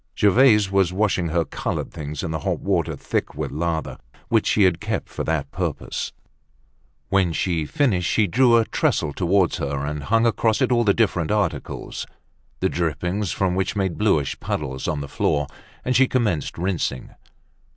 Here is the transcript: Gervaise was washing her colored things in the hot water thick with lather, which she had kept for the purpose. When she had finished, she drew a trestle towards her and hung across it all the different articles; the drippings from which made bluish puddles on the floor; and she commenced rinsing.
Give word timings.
Gervaise 0.17 0.71
was 0.71 0.91
washing 0.91 1.27
her 1.27 1.45
colored 1.45 1.91
things 1.91 2.23
in 2.23 2.31
the 2.31 2.39
hot 2.39 2.59
water 2.59 2.95
thick 2.95 3.35
with 3.35 3.51
lather, 3.51 3.99
which 4.29 4.47
she 4.47 4.63
had 4.63 4.81
kept 4.81 5.07
for 5.09 5.23
the 5.23 5.45
purpose. 5.51 6.11
When 7.09 7.31
she 7.33 7.59
had 7.59 7.69
finished, 7.69 8.09
she 8.09 8.25
drew 8.25 8.57
a 8.57 8.65
trestle 8.65 9.13
towards 9.13 9.57
her 9.57 9.85
and 9.85 10.05
hung 10.05 10.25
across 10.25 10.59
it 10.59 10.71
all 10.71 10.83
the 10.83 10.95
different 10.95 11.29
articles; 11.29 12.07
the 12.61 12.67
drippings 12.69 13.31
from 13.31 13.53
which 13.53 13.75
made 13.75 13.99
bluish 13.99 14.39
puddles 14.39 14.87
on 14.87 15.01
the 15.01 15.07
floor; 15.07 15.45
and 15.85 15.95
she 15.95 16.07
commenced 16.07 16.57
rinsing. 16.57 17.11